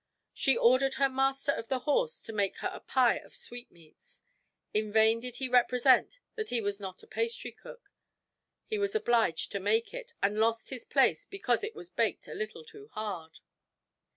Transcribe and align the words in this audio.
She 0.33 0.57
ordered 0.57 0.95
her 0.95 1.09
master 1.09 1.51
of 1.51 1.67
the 1.67 1.81
horse 1.81 2.23
to 2.23 2.33
make 2.33 2.57
her 2.57 2.71
a 2.73 2.79
pie 2.79 3.17
of 3.19 3.35
sweetmeats. 3.35 4.23
In 4.73 4.91
vain 4.91 5.19
did 5.19 5.35
he 5.35 5.47
represent 5.47 6.19
that 6.33 6.49
he 6.49 6.59
was 6.59 6.79
not 6.79 7.03
a 7.03 7.07
pastry 7.07 7.51
cook; 7.51 7.91
he 8.65 8.79
was 8.79 8.95
obliged 8.95 9.51
to 9.51 9.59
make 9.59 9.93
it, 9.93 10.15
and 10.23 10.39
lost 10.39 10.71
his 10.71 10.85
place, 10.85 11.25
because 11.25 11.63
it 11.63 11.75
was 11.75 11.89
baked 11.89 12.27
a 12.27 12.33
little 12.33 12.65
too 12.65 12.87
hard. 12.93 13.41